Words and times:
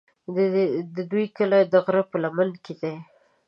د 0.95 0.97
دوی 1.11 1.25
کلی 1.37 1.61
د 1.67 1.73
غره 1.85 2.03
په 2.11 2.17
لمن 2.23 2.49
کې 2.63 2.73
دی. 2.81 2.95